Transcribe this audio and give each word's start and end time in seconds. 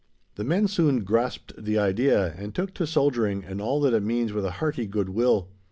The 0.33 0.43
men 0.43 0.67
soon 0.67 1.03
grasped 1.03 1.53
the 1.63 1.77
idea, 1.77 2.33
and 2.35 2.55
took 2.55 2.73
to 2.73 2.87
soldiering 2.87 3.43
and 3.45 3.61
all 3.61 3.79
that 3.81 3.93
it 3.93 4.01
means 4.01 4.33
with 4.33 4.45
a 4.45 4.51
hearty 4.57 4.87
goodwill. 4.87 5.49